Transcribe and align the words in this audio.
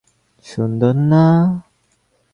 সুন্দর, 0.45 0.95
না? 1.11 1.25